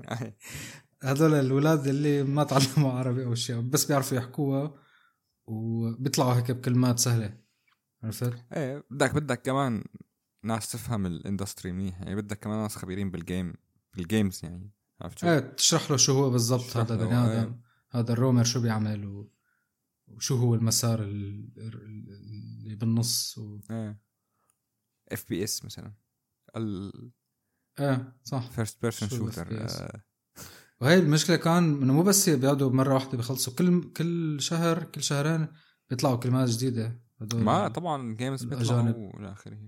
[1.03, 4.75] هدول الولاد اللي ما تعلموا عربي أو شيء بس بيعرفوا يحكوها
[5.47, 7.39] وبيطلعوا هيك بكلمات سهلة
[8.03, 9.85] عرفت؟ إيه بدك بدك كمان
[10.43, 13.55] ناس تفهم ال industry منيح يعني بدك كمان ناس خبيرين بال game
[13.95, 17.61] بال games يعني عرفت شو؟ إيه تشرح له شو هو بالضبط هذا البني آدم إيه.
[17.91, 19.31] هذا ال roamer شو بيعمل و...
[20.09, 22.09] وشو هو المسار ال- ال-
[22.63, 23.61] اللي بالنص و...
[23.71, 24.01] إيه
[25.13, 25.93] FPS مثلا
[27.81, 28.51] إيه صح
[28.83, 30.01] person شو ال shooter؟
[30.81, 35.49] وهي المشكلة كان إنه مو بس بيقعدوا مرة واحدة بيخلصوا كل كل شهر كل شهرين
[35.91, 38.45] بيطلعوا كلمات جديدة ما طبعا games.
[38.45, 39.59] بيطلعوا إلى آخره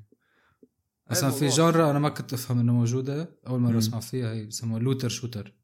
[1.10, 3.78] مثلا في genre أنا ما كنت أفهم إنه موجودة أول مرة.
[3.78, 5.56] أسمع فيها هي بسموها looter shooter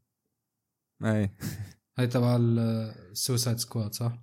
[1.05, 1.37] إيه
[1.99, 4.19] هاي تبع ال Suicide Squad صح؟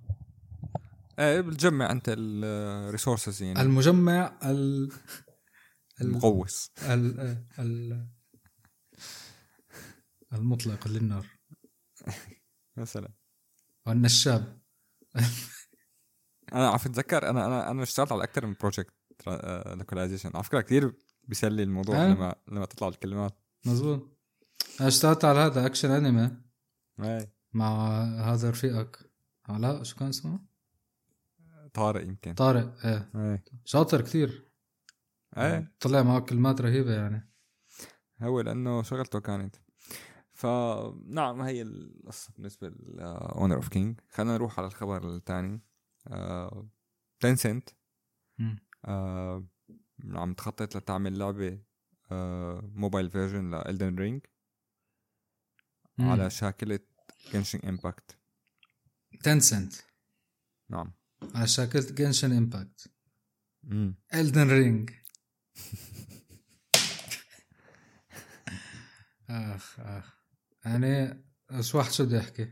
[1.18, 4.90] إيه بتجمع أنت ال resources يعني المجمع ال ال
[6.00, 6.70] المقوس.
[6.82, 7.20] ال
[7.58, 8.06] ال
[10.32, 11.26] المطلق للنار
[12.76, 13.08] مثلا.
[13.86, 14.60] والنشاب
[16.52, 18.94] أنا عم أتذكر أنا أنا أنا اشتغلت على أكثر من project
[19.66, 20.92] localization على فكرة كثير
[21.24, 22.08] بيسلي الموضوع آه.
[22.08, 23.38] لما لما تطلع الكلمات.
[23.66, 24.08] مزبوط
[24.80, 26.30] أنا اشتغلت على هذا action anime
[27.00, 27.34] إيه.
[27.52, 29.10] مع هذا رفيقك.
[29.48, 30.40] علاء شو كان اسمه؟
[31.74, 32.34] طارق يمكن.
[32.34, 33.10] طارق إيه.
[33.14, 33.44] إيه.
[33.64, 34.49] شاطر كثير
[35.36, 37.32] إيه طلع معه كلمات رهيبة يعني.
[38.22, 39.56] هو لأنه شغلته كانت.
[40.32, 45.60] فنعم هي القصة بالنسبة ل Honor of Kings خلينا نروح على الخبر الثاني
[47.20, 47.68] Tencent
[48.38, 48.58] مم.
[48.84, 49.46] آه
[50.04, 51.62] عم تخطط لتعمل لعبة
[52.12, 54.26] آه mobile version ل Elden Ring.
[55.98, 56.80] على شاكلة
[57.32, 58.18] Genshin Impact
[59.22, 59.74] Tencent
[60.70, 60.92] نعم.
[61.34, 62.92] على شكل Genshin Impact.
[64.14, 64.90] Elden Ring
[69.30, 70.14] آخ آخ.
[70.64, 71.24] يعني
[71.60, 72.48] شو واحد شو بده يحكي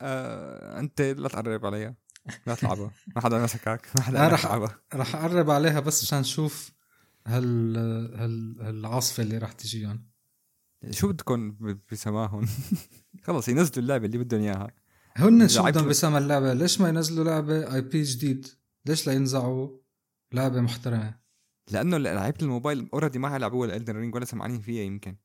[0.00, 1.94] آه أنت لا تقرب عليها.
[2.46, 2.90] لا تلعبها.
[3.16, 3.86] ما حدا مسكك.
[3.96, 4.46] ما حدا رح-
[4.94, 6.72] رح أقرب عليها بس عشان نشوف
[7.26, 7.76] هال
[8.16, 10.06] هال هالعاصفة اللي رح تجيهم.
[10.90, 11.56] شو بدكم
[11.92, 12.46] بسماهم
[13.26, 14.70] خلص ينزلوا اللعبة اللي بدهم إياها.
[15.16, 18.46] هن شو بدهم بسما اللعبة؟ ليش ما ينزلوا لعبة IP جديد؟
[18.86, 19.78] ليش لا ينزلوا؟
[20.32, 21.26] لعبه محترمه
[21.70, 25.16] لأنه لعيبة الموبايل already ما لعبوها ال Elden Ring ولا سمعانين فيها يمكن.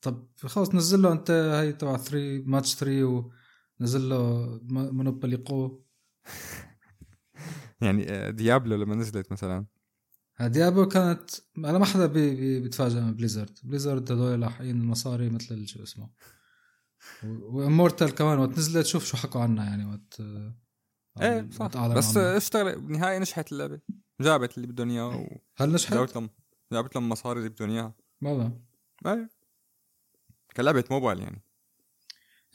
[0.00, 3.30] طب خلص نزل له أنت هي تبع 3 ماتش 3
[3.80, 5.84] ونزل له Monopoly Go
[7.82, 9.66] يعني آه، Diablo لما نزلت مثلا.
[10.40, 15.68] Diablo كانت أنا ما حدا بي بي بيتفاجئ من Blizzard Blizzard هدول لاحقين المصاري مثل
[15.68, 16.10] شو اسمه.
[17.24, 20.22] و Immortal كمان وقت نزلت شوف شو حكوا عنها يعني وقت
[21.20, 21.86] إيه صح.
[21.86, 22.16] بس.
[22.16, 23.80] اشتغل بالنهايه نجحت اللعبة.
[24.20, 26.30] جابت اللي بدهم اياه هل نجحت؟ وجابت لهم
[26.72, 28.60] جابت لهم مصاري اللي بدهم اياها والله
[29.06, 29.28] إيه.
[30.56, 31.42] كلعبة موبايل يعني.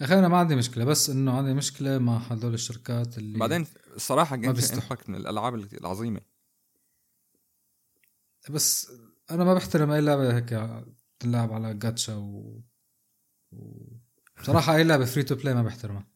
[0.01, 3.65] يا أخي أنا ما عندي مشكلة بس إنه عندي مشكلة مع هدول الشركات اللي بعدين
[3.95, 4.83] الصراحه بيستحوا.
[4.83, 6.21] Impact من الألعاب العظيمة.
[8.49, 8.91] بس
[9.31, 10.49] أنا ما بحترم أي لعبة هيك
[11.19, 12.61] تلعب على جاتشا و...
[13.51, 13.87] و...
[14.41, 16.07] بصراحه أي لعبة free to play ما بحترمها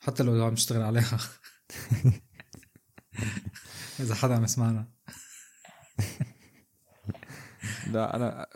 [0.00, 1.18] حتى لو عم نشتغل عليها.
[4.00, 4.88] اذا حدا عم يسمعنا.
[7.92, 8.46] لا أنا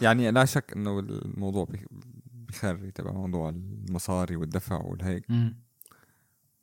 [0.00, 1.84] يعني لا شك إنه الموضوع بخ-
[2.48, 5.26] بخري تبع موضوع المصاري والدفع والهيك.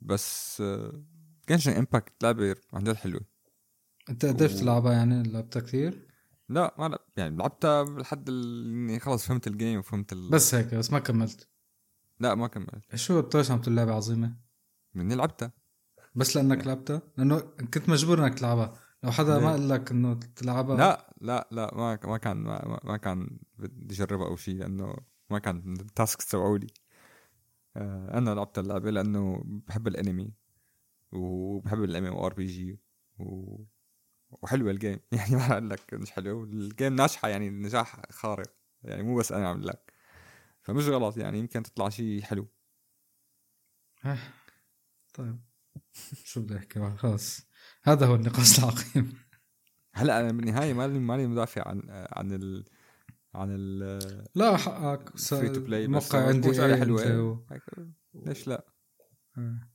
[0.01, 0.63] بس
[1.49, 3.21] Genshin Impact لعبة عن جد حلوة.
[4.09, 6.07] أنت قدرت و- تلعبها يعني؟ لعبتها كثير؟
[6.49, 10.29] لا ما لا يعني لعبتها لحد ال- اني خلص فهمت ال game وفهمت ال...
[10.29, 11.47] بس هيك بس ما كملت.
[12.21, 12.95] لا ما كملت.
[12.95, 14.35] شو بتوش عم تقول لعبه عظيمة؟
[14.93, 15.51] مني لعبتها.
[16.15, 17.39] بس لأنك لعبتها؟ لأنه
[17.73, 18.73] كنت مجبور إنك تلعبها.
[19.03, 22.97] لو حدا ما؟ قال لك إنه تلعبها؟ لا لا لا ما ما كان ما, ما-
[22.97, 24.95] كان بدي أجربها أو شيء لأنه
[25.29, 26.67] ما كان ال task تبعوا لي
[27.77, 30.33] آه، أنا لعبت اللعبة لأنه بحب الأنمي
[31.11, 32.79] وبحب ال MMRPG
[34.29, 36.43] وحلوة ال game يعني ما أقول لك مش حلوة.
[36.43, 38.53] ال game ناجحة يعني نجاح خارق.
[38.83, 39.90] يعني مو بس أنا عم لك.
[40.63, 42.47] فمش غلط يعني يمكن تطلع شيء حلو
[45.13, 45.39] طيب
[46.23, 47.47] شو بدي أحكي؟ خلص
[47.83, 49.13] هذا هو النقاش العقيم
[49.93, 52.65] هلأ أنا بالنهاية مالي مالي مدافع عن عن ال
[53.35, 53.79] عن ال
[54.35, 57.21] لا حقك free to play بس الموقع عندي إيه حلوة.
[57.21, 57.45] و...
[58.13, 58.65] ليش لا
[59.37, 59.71] آه.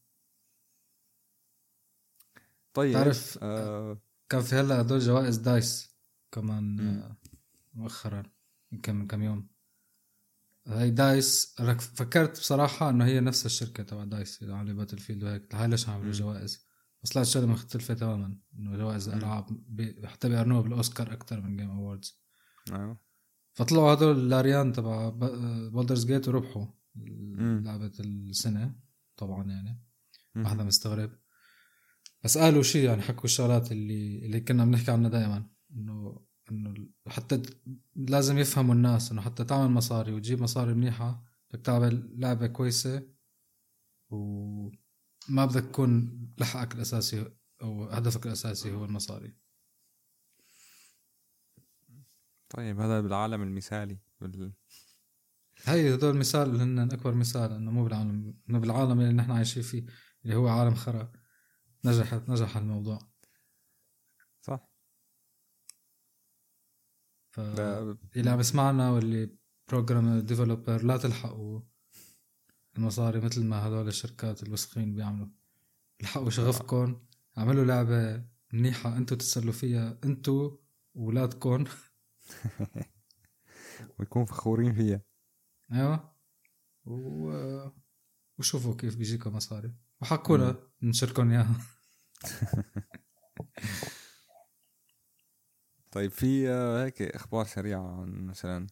[2.74, 5.96] طيب تعرف- آه كان في هلأ هدول جوائز DICE
[6.32, 6.80] كمان.
[6.80, 7.16] آه،
[7.74, 8.22] مؤخرا
[8.72, 9.48] يمكن من كم يوم
[10.66, 15.54] هاي DICE رك- فكرت بصراحة إنه هي نفس الشركة تبع DICE اللي عاملة Battlefield وهيك
[15.54, 16.12] هاي ليش عملوا.
[16.12, 16.66] جوائز
[17.02, 19.18] بس طلعت شغلة مختلفة تماما إنه جوائز مم.
[19.18, 22.20] ألعاب بي- حتى بيقارنوها بالأوسكار أكثر من Game Awards
[22.72, 23.00] أيوه
[23.52, 25.08] فطلعوا هدول Larian تبع
[25.68, 27.62] Baldur's Gate وربحوا مم.
[27.64, 28.74] لعبة السنة
[29.16, 29.82] طبعا يعني.
[30.34, 31.10] ما حدا مستغرب
[32.24, 37.42] بس قالوا شيء يعني حكوا الشغلات اللي اللي كنا بنحكي عنها دائما إنه إنه حتى
[37.96, 43.02] لازم يفهموا الناس إنه حتى تعمل مصاري وتجيب مصاري منيحة بدك تعمل لعبة كويسة
[44.10, 49.36] وما بدك تكون لحقك الأساسي أو هدفك الأساسي هو المصاري.
[52.48, 54.52] طيب هذا بالعالم المثالي بال...
[55.64, 59.86] هي هدول مثال هن أكبر مثال إنه مو بالعالم إنه بالعالم اللي نحن عايشين فيه
[60.24, 61.12] اللي هو عالم خرا.
[61.84, 62.98] نجحت نجح الموضوع
[67.36, 67.40] ف...
[67.40, 69.30] ده اللي عم يسمعنا واللي
[69.68, 71.60] program developer لا تلحقوا
[72.76, 75.28] المصاري مثل ما هدول الشركات الوسخين بيعملوا.
[76.00, 77.00] الحقوا شغفكم
[77.38, 80.56] اعملوا لعبة منيحة أنتوا تتسلوا فيها أنتوا
[80.94, 81.64] وولادكم
[83.98, 85.02] ويكون فخورين فيها.
[85.72, 86.12] أيوه.
[86.84, 87.32] و...
[88.38, 89.74] وشوفوا كيف بيجيكم مصاري.
[90.00, 91.60] وحكونا نشاركهم إياها.
[95.96, 98.66] طيب في آه، هيك إخبار سريعه عن مثلا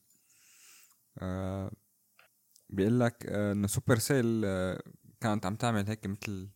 [1.18, 1.70] آه
[2.70, 4.42] بيقول لك آه، إنه Supercell
[5.20, 6.48] كانت عم تعمل هيك مثل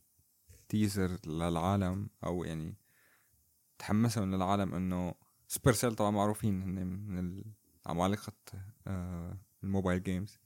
[0.69, 2.77] teaser للعالم أو يعني
[3.79, 5.15] تحمسهم للعالم إنه
[5.47, 7.45] Supercell طبعا معروفين هن من
[7.87, 8.33] عمالقة
[8.87, 10.39] آه ال mobile games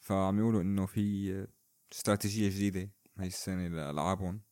[0.00, 1.46] فعم يقولوا إنه في
[1.92, 4.47] استراتيجية جديدة هاي السنة لألعابهم.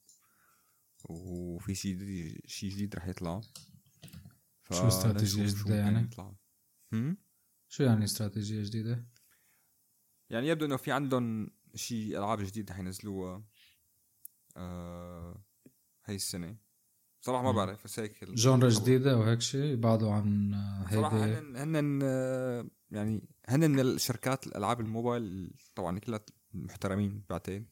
[1.09, 3.41] وفي شيء جديد شيء جديد رح يطلع.
[4.73, 6.35] شو استراتيجية جديدة يعني؟ يطلع.
[7.69, 9.07] شو يعني استراتيجية جديدة؟
[10.31, 13.45] يعني يبدو إنه في عندهم شيء ألعاب جديدة حينزلوها
[14.57, 15.45] آه
[16.05, 16.57] هاي السنة.
[17.21, 20.55] صراحة ما بعرف بس هيك جونرا جديدة وهيك شيء بعده عن
[20.87, 26.21] هيدي صراحة هن هن آه، يعني هن من الشركات الألعاب الموبايل طبعا كلها
[26.53, 27.67] محترمين بعتقد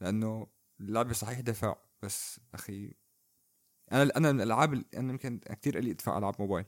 [0.00, 0.46] لأنه
[0.80, 2.94] اللعبة صحيح دفع بس أخي.
[3.92, 6.66] أنا أنا من الألعاب أنا يمكن كثير قلي أدفع ألعاب موبايل.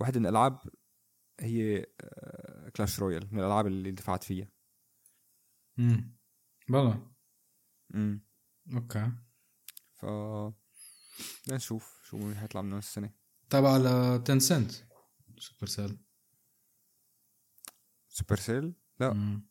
[0.00, 0.58] واحدة من الألعاب
[1.40, 1.86] هي
[2.76, 4.48] Clash آه، Royale من الألعاب اللي دفعت فيها.
[5.78, 6.16] امم
[6.68, 7.12] بلا
[7.94, 8.26] امم
[8.74, 9.12] okay.
[9.94, 10.06] ف
[11.52, 13.10] نشوف شو حيطلع منه السنة.
[13.50, 14.72] تابع على Tencent
[15.38, 15.98] Supercell
[18.08, 19.12] Supercell؟ لا.
[19.12, 19.48] مم.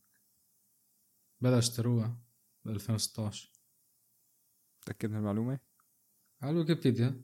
[1.42, 2.22] بلا اشتروها
[2.66, 3.52] ب 2016
[4.88, 5.60] متأكد من المعلومة؟
[6.42, 7.22] على ويكيبيديا.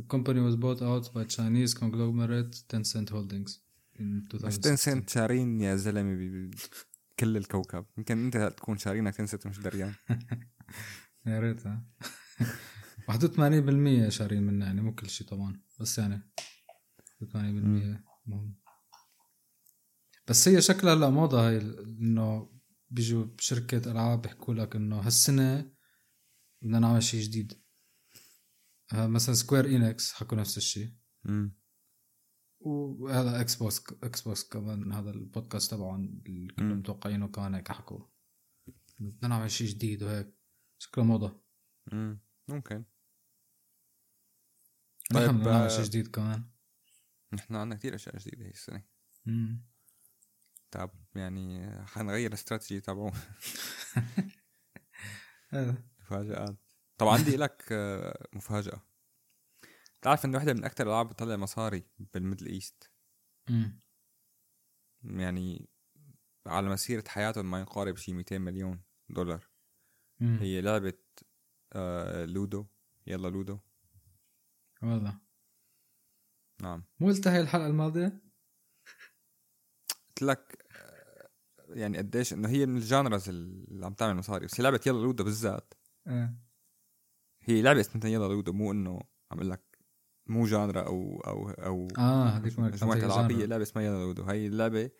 [0.00, 3.60] The company was bought out by Chinese conglomerate Tencent Holdings
[3.98, 4.46] in 2016.
[4.46, 6.50] بس تنسنت شارين يا زلمة
[7.18, 7.84] كل الكوكب.
[7.98, 9.94] يمكن أنت تكون شارينك تنسنت مش دريان.
[11.26, 11.84] يا ريت ها.
[13.10, 15.60] 81% شارين منه يعني مو كل شيء طبعا.
[15.80, 16.30] بس يعني
[17.24, 17.26] 81%
[18.26, 18.54] مهم.
[20.28, 22.50] بس هي شكلها هلا موضة هاي إنه
[22.90, 25.72] بيجوا بشركة ألعاب بيحكوا لك إنه هالسنة
[26.62, 27.62] بدنا نعمل شيء جديد.
[28.92, 30.94] مثلا Square Enix حكوا نفس الشيء.
[32.60, 38.06] وهذا Xbox Xbox كمان هذا البودكاست تبعهم اللي كلهم متوقعينه كان هيك حكوا.
[38.98, 40.34] بدنا نعمل شيء جديد وهيك.
[40.78, 41.42] شكله موضة.
[41.92, 42.84] امم ممكن.
[45.14, 46.50] طيب نحن بدنا نعمل شيء جديد كمان.
[47.32, 48.84] نحن عندنا كثير أشياء جديدة هي السنة.
[49.28, 49.64] امم
[50.70, 53.12] طب يعني حنغير الاستراتيجي تبعه.
[56.12, 56.56] مفاجآت
[56.98, 58.82] طب عندي لك آه، مفاجأة؟
[60.02, 62.92] تعرف إن واحدة من أكثر الألعاب بتطلع مصاري بال Middle East؟
[65.04, 65.68] يعني
[66.46, 69.48] على مسيرة حياتهم ما يقارب شي 200 مليون دولار.
[70.20, 70.38] مم.
[70.40, 70.98] هي لعبة
[71.72, 72.66] آه لودو.
[73.06, 73.58] يلا لودو.
[74.82, 75.20] والله.
[76.62, 76.84] نعم.
[77.00, 78.22] مو قلتها هي الحلقة الماضية؟
[80.08, 81.28] قلت لك آه،
[81.68, 84.46] يعني قديش إنه هي من ال genres اللي عم تعمل مصاري.
[84.46, 85.74] بس لعبة يلا لودو بالذات.
[86.06, 86.34] أه.
[87.40, 89.78] هي لعبة اسمها يلا لودو مو إنه عم أقول لك
[90.26, 94.46] مو genre أو أو أو آه هذيك مجموعة ألعاب هي لعبة اسمها يلا لودو هي
[94.46, 94.90] اللعبة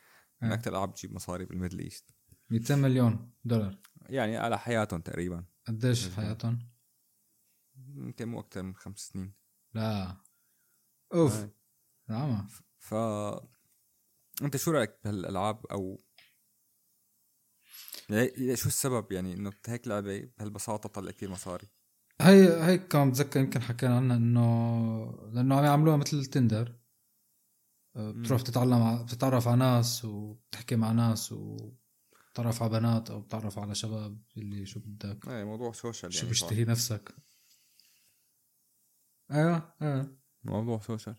[0.42, 0.54] من آه.
[0.54, 2.14] أكثر ألعاب بتجيب مصاري بال Middle East.
[2.50, 3.78] 200 مليون دولار.
[4.08, 5.44] يعني على حياتهم تقريبا.
[5.68, 6.58] قديش حياتهم؟
[7.76, 9.34] يمكن مو أكثر من خمس سنين.
[9.74, 10.16] لا.
[11.14, 11.46] أوف.
[12.08, 12.48] نعم.
[12.78, 12.94] ف
[14.42, 16.04] أنت شو رأيك بهالألعاب أو
[18.54, 21.68] شو السبب؟ يعني إنه هيك لعبة بهالبساطة تطلع كثير مصاري.
[22.20, 26.78] هي هيك كان بتذكر يمكن حكينا عنها إنه لأنه عم يعملوها مثل تندر
[27.96, 33.74] آه، بتروح تتعلم بتتعرف على ناس وبتحكي مع ناس وبتتعرف على بنات أو بتتعرف على
[33.74, 35.28] شباب اللي شو بدك.
[35.28, 37.14] إيه موضوع سوشيال شو يعني بيشتهي نفسك.
[39.30, 41.16] أيوه أيوه موضوع social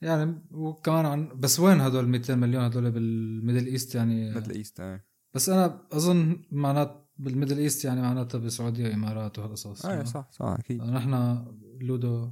[0.00, 4.80] يعني وكمان عن بس وين هدول 200 مليون هدول بال Middle East يعني؟ Middle East
[4.80, 5.09] إيه.
[5.34, 10.46] بس أنا أظن معنات بال Middle East يعني معناتها بالسعودية وامارات وهالقصص إيه صح صح
[10.46, 10.82] أكيد.
[10.82, 11.44] نحن
[11.80, 12.30] لودو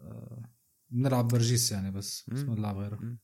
[0.00, 0.42] آه،
[0.90, 3.16] بنلعب برجيس يعني بس بس ما بنلعب غيره.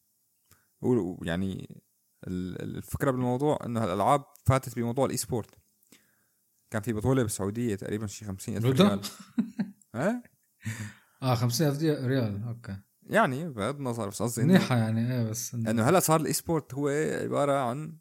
[0.81, 1.83] ويعني
[2.27, 5.51] الفكرة بالموضوع إنه الالعاب فاتت بموضوع ال esport
[6.71, 9.01] كان في بطولة بالسعودية تقريبا شي 50 ألف ريال.
[9.95, 10.23] ها؟
[11.23, 12.77] آه 50 ألف ريال أوكي.
[13.03, 16.89] يعني بغض النظر بس قصدي منيحة يعني إيه بس إنه هلأ صار ال esports هو
[17.23, 17.99] عبارة عن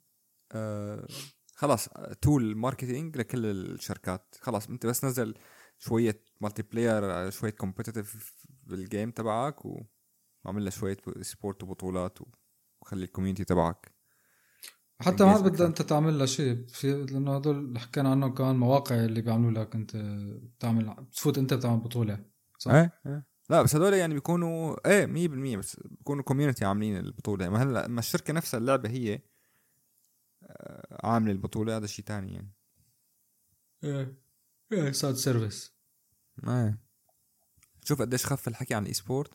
[0.51, 1.07] آه
[1.55, 1.89] خلاص
[2.21, 4.35] tool marketing لكل الشركات.
[4.41, 5.33] خلاص انت بس نزل
[5.77, 12.19] شوية multiplayer شوية competitive بال game تبعك وعمل له شوية support وبطولات
[12.81, 13.99] وخلي ال community تبعك.
[15.01, 18.95] حتى ما بدها أنت تعمل لها شيء في لأنه هدول اللي حكينا عنهم كمان مواقع
[18.95, 19.95] اللي بيعملوا لك أنت
[20.57, 22.19] بتعمل بتفوت أنت بتعمل بطولة
[22.57, 23.25] صح؟ إيه إيه.
[23.49, 25.05] لا بس هدول يعني بيكونوا إيه
[25.55, 27.49] 100% بس بيكونوا community عاملين البطولة.
[27.49, 29.21] ما هلا ما الشركة نفسها اللعبة هي
[31.03, 32.53] عامل البطولة هذا شيء تاني يعني.
[33.83, 34.17] إيه.
[34.71, 35.73] إيه صار service.
[36.47, 36.77] إيه.
[37.83, 39.31] شوف قديش خف الحكي عن ال esports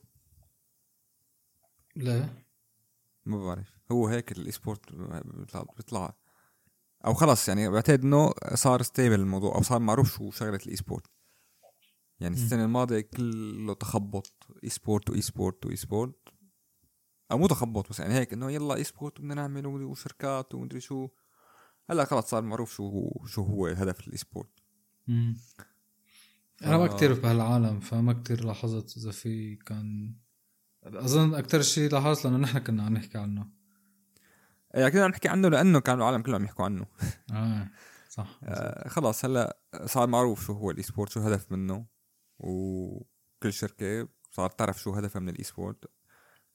[1.96, 2.28] لا.
[3.24, 3.78] ما بعرف.
[3.92, 6.16] هو هيك ال esports بيطلع, بيطلع.
[7.06, 11.06] أو خلص يعني بعتقد إنه صار stable الموضوع أو صار معروف شو شغلة ال esports
[12.20, 14.32] يعني السنة الماضية كله تخبط
[14.64, 16.14] esports و esports و esports
[17.30, 21.08] أو مو تخبط بس يعني هيك إنه يلا esports بدنا نعمل وشركات ومدري شو.
[21.90, 24.50] هلأ خلص صار معروف شو هو شو هو هدف ال esports
[26.62, 30.14] أنا ما كتير بهالعالم فما كتير لاحظت إذا في كان
[30.84, 33.50] أظن أكثر شيء لاحظت لأنه نحن كنا عم نحكي عنه.
[34.74, 36.86] إيه كنا عم نحكي عنه لأنه كان العالم كله عم يحكوا عنه.
[37.32, 37.70] آه
[38.08, 41.86] صح آه خلاص هلأ صار معروف شو هو ال esports شو الهدف منه.
[42.38, 45.84] وكل شركة صار تعرف شو هدفها من ال esports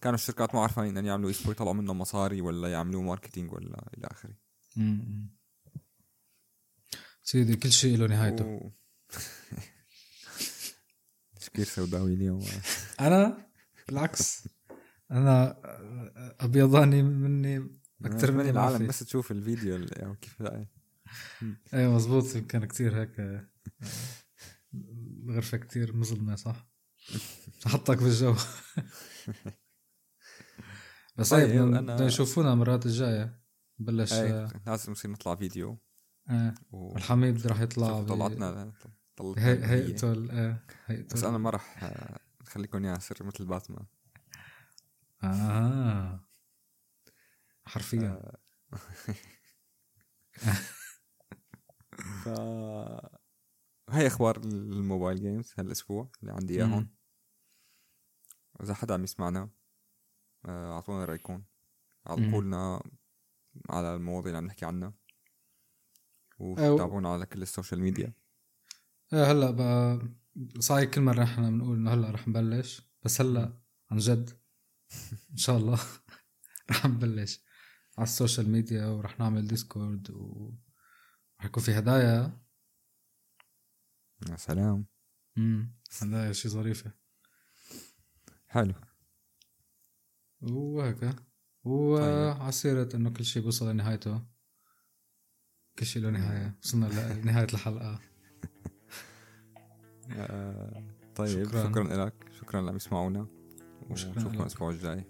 [0.01, 4.07] كانوا الشركات ما عارفين إن يعملوا esports يطلعوا منه مصاري ولا يعملوا marketing ولا إلى
[4.07, 4.35] آخره.
[7.23, 8.45] سيدي كل شيء له نهايته.
[8.45, 8.71] و...
[11.35, 12.45] تشكير سوداوي اليوم.
[12.99, 13.47] أنا
[13.87, 14.47] بالعكس
[15.11, 15.61] أنا
[16.39, 20.41] ابيضاني مني أكثر من العالم بس تشوف الفيديو يعني كيف
[21.73, 23.45] إيه مزبوط كان كثير هيك
[24.73, 26.69] الغرفه كثير مظلمة صح؟
[27.65, 28.35] حطك بالجو.
[31.19, 33.39] بس طيب إيه بدنا يشوفونا المرات الجاية.
[33.79, 35.77] بلش إيه لازم نصير نطلع فيديو.
[36.29, 36.95] إيه و...
[36.95, 38.73] الحميد راح يطلع طلعتنا
[39.37, 41.93] هيئته إيه هيئته بس أنا ما راح
[42.41, 43.85] اخليكم إياها سر مثل باتمان.
[45.23, 46.25] آه.
[47.65, 48.31] حرفيا.
[52.23, 52.27] ف
[53.89, 56.95] هاي أخبار الموبايل جيمز هالأسبوع اللي عندي إياهم.
[58.63, 59.39] إذا حدا عم يسمعنا.
[59.39, 59.58] آه،
[60.45, 61.43] أعطونا رأيكم.
[62.05, 62.83] علقوا لنا
[63.69, 64.93] على المواضيع اللي عم نحكي عنها.
[66.39, 68.13] وتابعونا على كل السوشيال ميديا.
[69.13, 70.01] إيه هلأ بقى
[70.59, 73.61] صحيح كل مرة إحنا بنقول إنه هلأ رح نبلش بس هلأ
[73.91, 74.29] عن جد
[75.31, 75.79] إن شاء الله
[76.71, 77.43] رح نبلش
[77.97, 82.41] على ال social media ورح نعمل Discord ورح يكون في هدايا.
[84.29, 84.85] يا سلام.
[85.37, 86.91] امم هدايا شي ظريفة.
[88.47, 88.73] حلو.
[90.41, 91.15] وهيك
[91.63, 94.21] وعلى سيرة إنه كل شيء بوصل لنهايته.
[95.79, 96.57] كل شيء له نهاية.
[96.63, 97.99] وصلنا لنهاية الحلقة.
[100.11, 100.83] آه،
[101.15, 102.13] طيب شكرا, شكرا لك.
[102.39, 103.27] شكرا اللي عم يسمعونا
[103.89, 105.05] ونشوفكم الأسبوع الجاي.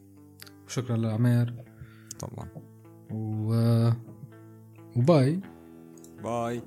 [0.66, 1.66] وشكرا لعمير.
[2.20, 2.50] طبعا.
[3.12, 3.54] و...
[4.96, 5.42] وباي.
[6.24, 6.62] باي.